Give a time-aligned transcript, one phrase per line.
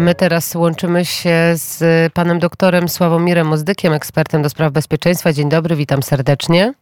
[0.00, 5.32] A my teraz łączymy się z panem doktorem Sławomirem Mozdykiem, ekspertem do spraw bezpieczeństwa.
[5.32, 6.74] Dzień dobry, witam serdecznie.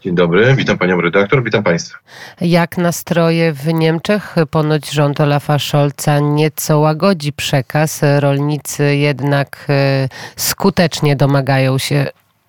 [0.00, 1.98] Dzień dobry, witam panią redaktor, witam państwa.
[2.40, 4.36] Jak nastroje w Niemczech?
[4.50, 8.00] Ponoć rząd Olafa Scholza nieco łagodzi przekaz.
[8.18, 12.06] Rolnicy jednak e, skutecznie domagają się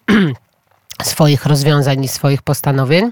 [1.03, 3.11] swoich rozwiązań i swoich postanowień.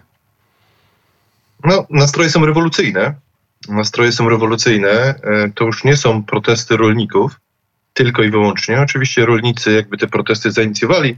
[1.64, 3.27] No, nastroje są rewolucyjne.
[3.68, 4.90] Nastroje są rewolucyjne.
[4.90, 5.16] E,
[5.56, 7.40] to już nie są protesty rolników,
[7.94, 8.82] tylko i wyłącznie.
[8.82, 11.18] Oczywiście rolnicy jakby te protesty zainicjowali.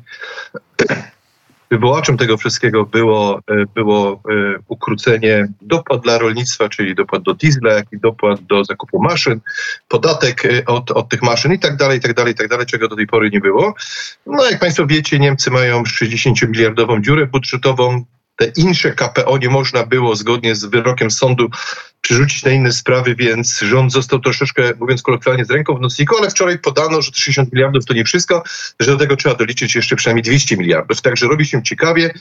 [1.72, 4.20] Wywołaczem tego wszystkiego było, e, było e,
[4.68, 9.40] ukrócenie dopłat dla rolnictwa, czyli dopłat do diesla, jak i dopłat do zakupu maszyn,
[9.88, 12.88] podatek od, od tych maszyn i tak dalej, i tak dalej, i tak dalej, czego
[12.88, 13.73] do tej pory nie było.
[14.26, 18.06] No jak Państwo wiecie, Niemcy mają 60-miliardową dziurę budżetową,
[18.40, 21.50] te insze KPO nie można było zgodnie z wyrokiem sądu
[22.09, 26.30] przerzucić na inne sprawy, więc rząd został troszeczkę, mówiąc kolokwialnie, z ręką w nocniku, ale
[26.30, 28.44] wczoraj podano, że 60 miliardów to nie wszystko,
[28.80, 31.02] że do tego trzeba doliczyć jeszcze przynajmniej 200 miliardów.
[31.02, 32.14] Także robi się ciekawie.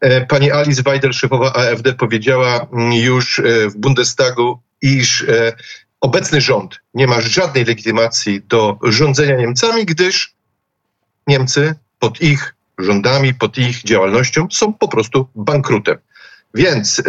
[0.00, 5.52] E, pani Alice Weidel, szefowa AfD, powiedziała już e, w Bundestagu, iż e,
[6.00, 10.34] obecny rząd nie ma żadnej legitymacji do rządzenia Niemcami, gdyż
[11.26, 15.98] Niemcy pod ich rządami, pod ich działalnością są po prostu bankrutem.
[16.54, 17.02] Więc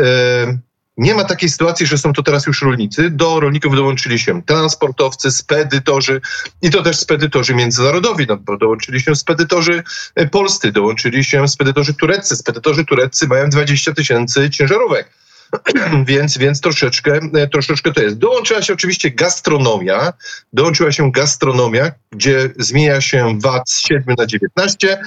[0.98, 3.10] nie ma takiej sytuacji, że są to teraz już rolnicy.
[3.10, 6.22] Do rolników dołączyli się transportowcy, spedytorzy
[6.62, 9.84] i to też spedytorzy międzynarodowi, no bo dołączyli się spedytorzy
[10.16, 12.36] e, polscy, dołączyli się spedytorzy tureccy.
[12.36, 15.12] Spedytorzy tureccy mają 20 tysięcy ciężarówek.
[16.08, 18.18] więc, więc troszeczkę, e, troszeczkę to jest.
[18.18, 20.14] Dołączyła się oczywiście gastronomia,
[20.54, 25.02] dołączyła się gastronomia, gdzie zmienia się VAT z 7 na 19,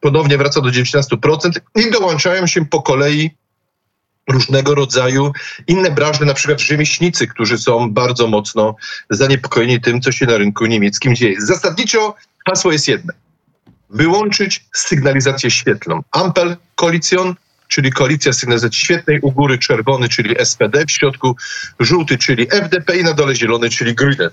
[0.00, 3.30] ponownie wraca do 19% i dołączają się po kolei
[4.28, 5.32] różnego rodzaju
[5.66, 8.76] inne branże, na przykład rzemieślnicy, którzy są bardzo mocno
[9.10, 11.40] zaniepokojeni tym, co się na rynku niemieckim dzieje.
[11.40, 12.14] Zasadniczo
[12.48, 13.12] hasło jest jedno.
[13.90, 16.02] Wyłączyć sygnalizację świetlną.
[16.10, 17.34] Ampel, koalicjon,
[17.68, 21.36] czyli koalicja sygnalizacji świetnej, u góry czerwony, czyli SPD, w środku
[21.80, 24.30] żółty, czyli FDP i na dole zielony, czyli Grüne.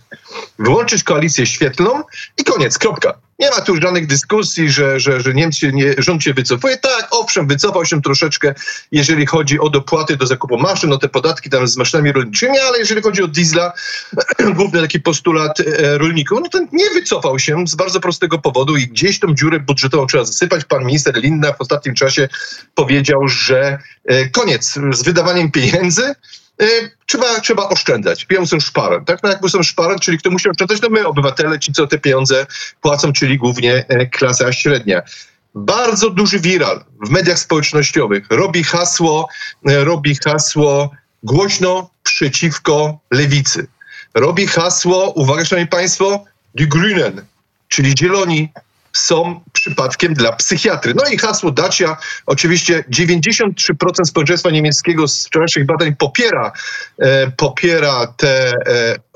[0.60, 2.04] Wyłączyć koalicję świetlną
[2.38, 3.14] i koniec, kropka.
[3.40, 6.78] Nie ma tu żadnych dyskusji, że, że, że Niemcy nie, rząd się wycofuje.
[6.78, 8.54] Tak, owszem, wycofał się troszeczkę,
[8.92, 12.80] jeżeli chodzi o dopłaty do zakupu maszyn, o te podatki tam z maszynami rolniczymi, ale
[12.80, 13.74] jeżeli chodzi o diesla,
[14.56, 18.88] główny taki postulat e, rolników, no to nie wycofał się z bardzo prostego powodu i
[18.88, 20.66] gdzieś tą dziurę budżetową trzeba zasypać.
[20.66, 22.30] Pan minister Linna w ostatnim czasie
[22.76, 26.14] powiedział, że e, koniec z wydawaniem pieniędzy,
[27.06, 28.26] trzeba, trzeba oszczędzać.
[28.26, 29.24] Pieniądze są szparem, tak?
[29.24, 30.82] No jakby są szparem, czyli kto musi oszczędzać?
[30.82, 32.46] No my, obywatele, ci, co te pieniądze
[32.82, 35.02] płacą, czyli głównie e, klasa średnia.
[35.56, 39.28] Bardzo duży viral w mediach społecznościowych robi hasło,
[39.70, 40.92] e, robi hasło
[41.24, 43.68] głośno przeciwko lewicy.
[44.14, 47.22] Robi hasło, uwaga, szanowni państwo, Die Grünen,
[47.68, 48.50] czyli zieloni
[48.94, 50.94] są przypadkiem dla psychiatry.
[50.96, 56.52] No i hasło Dacia, oczywiście 93% społeczeństwa niemieckiego z wczorajszych badań popiera,
[57.00, 58.52] e, popiera te,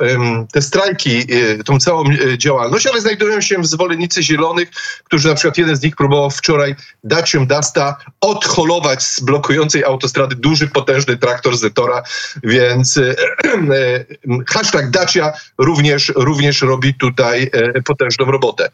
[0.01, 4.69] e, te strajki, e, tą całą e, działalność, ale znajdują się zwolennicy zielonych,
[5.03, 10.67] którzy na przykład jeden z nich próbował wczoraj Dacią Dasta odholować z blokującej autostrady duży,
[10.67, 12.03] potężny traktor Zetora,
[12.43, 14.05] więc e, e,
[14.47, 17.51] hashtag Dacia również, również robi tutaj
[17.85, 18.69] potężną robotę.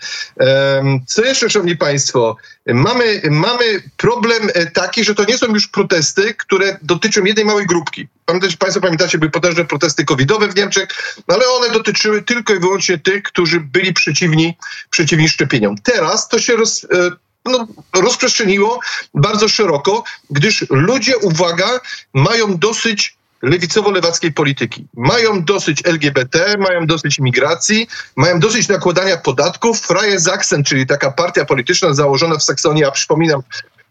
[1.07, 2.37] Co jeszcze, szanowni państwo?
[2.67, 7.65] Mamy, mamy problem e, taki, że to nie są już protesty, które dotyczą jednej małej
[7.65, 8.07] grupki.
[8.25, 10.87] Pamiętacie, państwo pamiętacie, były potężne protesty covidowe w Niemczech,
[11.27, 14.57] ale one dotyczyły tylko i wyłącznie tych, którzy byli przeciwni,
[14.89, 15.75] przeciwni szczepieniom.
[15.83, 17.11] Teraz to się roz, e,
[17.45, 18.79] no, rozprzestrzeniło
[19.13, 21.79] bardzo szeroko, gdyż ludzie, uwaga,
[22.13, 24.87] mają dosyć lewicowo-lewackiej polityki.
[24.93, 29.79] Mają dosyć LGBT, mają dosyć migracji, mają dosyć nakładania podatków.
[29.79, 33.41] Freie Sachsen, czyli taka partia polityczna założona w Saksonii, a przypominam,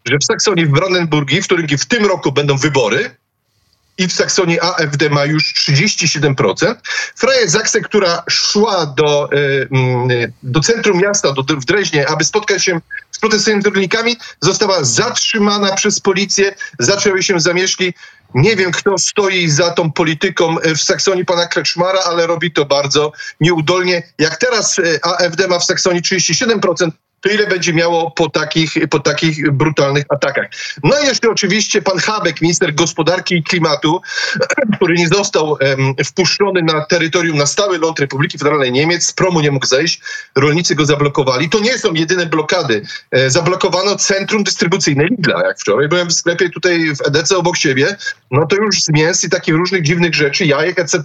[0.05, 3.15] że w Saksonii w Brandenburgii, w którym w tym roku będą wybory,
[3.99, 6.75] i w Saksonii AfD ma już 37%.
[7.15, 12.63] Freie Sachsen, która szła do, y, mm, do centrum miasta, do, w Dreźnie, aby spotkać
[12.63, 12.81] się
[13.11, 13.89] z protestującymi
[14.41, 17.93] została zatrzymana przez policję, zaczęły się zamieszki.
[18.33, 22.65] Nie wiem, kto stoi za tą polityką e, w Saksonii pana Kreczmara, ale robi to
[22.65, 23.11] bardzo
[23.41, 24.03] nieudolnie.
[24.19, 29.51] Jak teraz AfD ma w Saksonii 37%, to ile będzie miało po takich, po takich
[29.51, 30.47] brutalnych atakach.
[30.83, 34.01] No i jeszcze oczywiście pan Habek, minister gospodarki i klimatu,
[34.75, 35.57] który nie został
[36.05, 40.01] wpuszczony na terytorium, na stały ląd Republiki Federalnej Niemiec, z promu nie mógł zejść,
[40.35, 41.49] rolnicy go zablokowali.
[41.49, 42.81] To nie są jedyne blokady.
[43.11, 47.97] E, zablokowano centrum dystrybucyjne Lidla, jak wczoraj byłem w sklepie tutaj w Edece obok siebie,
[48.31, 51.01] no to już z mięs i takich różnych dziwnych rzeczy, jajek, etc.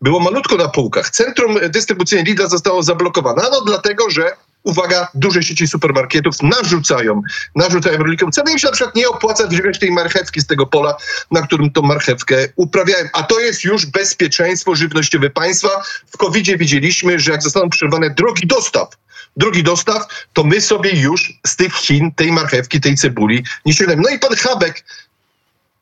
[0.00, 1.10] było malutko na półkach.
[1.10, 4.32] Centrum dystrybucyjne Lidla zostało zablokowane, no dlatego, że
[4.66, 7.22] uwaga, duże sieci supermarketów narzucają,
[7.54, 8.52] narzucają rolnikom cenę.
[8.52, 10.96] Im się na przykład nie opłaca wziąć tej marchewki z tego pola,
[11.30, 13.08] na którym tą marchewkę uprawiają.
[13.12, 15.68] A to jest już bezpieczeństwo żywnościowe państwa.
[16.12, 18.88] W covid widzieliśmy, że jak zostaną przerwane drogi dostaw,
[19.36, 20.02] drogi dostaw,
[20.32, 24.02] to my sobie już z tych Chin tej marchewki, tej cebuli nie sięgniemy.
[24.02, 24.84] No i pan Habek,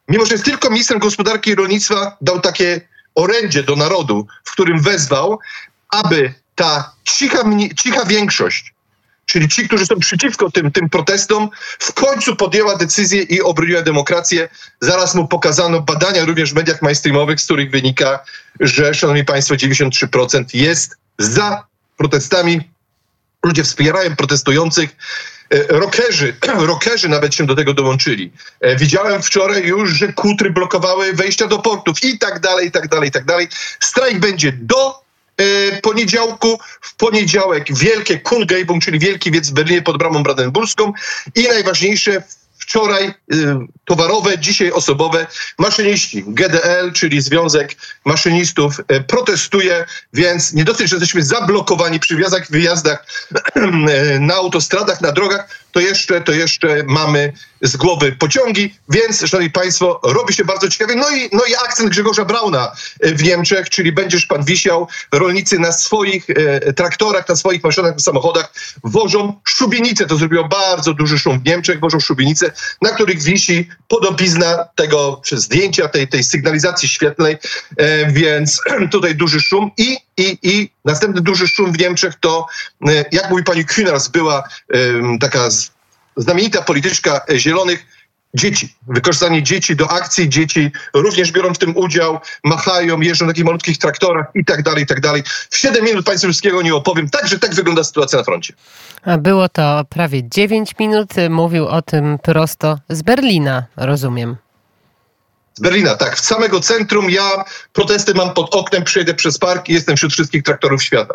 [0.08, 2.80] mimo że jest tylko ministrem gospodarki i rolnictwa, dał takie
[3.14, 5.38] orędzie do narodu, w którym wezwał,
[5.88, 7.44] aby ta cicha,
[7.76, 8.73] cicha większość,
[9.26, 11.48] czyli ci, którzy są przeciwko tym, tym protestom,
[11.78, 14.48] w końcu podjęła decyzję i obroniła demokrację.
[14.80, 18.24] Zaraz mu pokazano badania również w mediach mainstreamowych, z których wynika,
[18.60, 21.66] że, szanowni państwo, 93% jest za
[21.96, 22.70] protestami.
[23.44, 24.96] Ludzie wspierają protestujących.
[25.50, 28.32] E, Rokerzy, rokerzy nawet się do tego dołączyli.
[28.60, 32.88] E, widziałem wczoraj już, że kutry blokowały wejścia do portów i tak dalej, i tak
[32.88, 33.48] dalej, i tak dalej.
[33.80, 35.03] Strajk będzie do
[35.82, 36.58] poniedziałku.
[36.80, 40.92] W poniedziałek wielkie Kungejbung, czyli Wielki Wiec w Berlinie pod bramą brandenburską
[41.34, 42.22] i najważniejsze
[42.64, 43.14] wczoraj y,
[43.84, 45.26] towarowe, dzisiaj osobowe.
[45.58, 52.50] Maszyniści GDL, czyli Związek Maszynistów, y, protestuje, więc nie dosyć, że jesteśmy zablokowani przy wjazdach,
[52.50, 53.06] wyjazdach
[53.56, 57.32] y, na autostradach, na drogach, to jeszcze, to jeszcze mamy
[57.64, 60.94] z głowy pociągi, więc, szanowni państwo, robi się bardzo ciekawie.
[60.94, 62.72] No i, no i akcent Grzegorza Brauna
[63.02, 68.52] w Niemczech, czyli będziesz pan wisiał, rolnicy na swoich e, traktorach, na swoich maszynach, samochodach
[68.84, 70.06] wożą szubienice.
[70.06, 72.52] To zrobiło bardzo duży szum w Niemczech, wożą szubienice,
[72.82, 77.36] na których wisi podobizna tego zdjęcia, tej, tej sygnalizacji świetlnej,
[77.76, 78.60] e, więc
[78.92, 82.46] tutaj duży szum i, i, i następny duży szum w Niemczech to,
[82.88, 84.42] e, jak mówi pani Künars, była
[84.74, 84.78] e,
[85.20, 85.48] taka
[86.16, 87.86] znamienita polityczka Zielonych,
[88.34, 88.74] dzieci.
[88.88, 93.78] Wykorzystanie dzieci do akcji, dzieci również biorą w tym udział, machają, jeżdżą na takich malutkich
[93.78, 95.22] traktorach i tak dalej, i tak dalej.
[95.50, 97.10] W 7 minut Państwu wszystkiego nie opowiem.
[97.10, 98.54] Także tak wygląda sytuacja na froncie.
[99.18, 101.10] Było to prawie 9 minut.
[101.30, 104.36] Mówił o tym prosto z Berlina, rozumiem.
[105.54, 106.16] Z Berlina, tak.
[106.16, 110.42] W samego centrum ja protesty mam pod oknem, przejdę przez park i jestem wśród wszystkich
[110.42, 111.14] traktorów świata.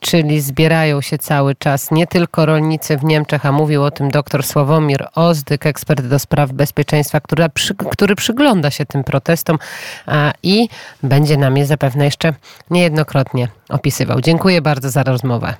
[0.00, 4.42] Czyli zbierają się cały czas nie tylko rolnicy w Niemczech, a mówił o tym dr
[4.42, 7.46] Sławomir Ozdyk, ekspert do spraw bezpieczeństwa, który,
[7.90, 9.58] który przygląda się tym protestom
[10.42, 10.68] i
[11.02, 12.34] będzie nam je zapewne jeszcze
[12.70, 14.20] niejednokrotnie opisywał.
[14.20, 15.54] Dziękuję bardzo za rozmowę.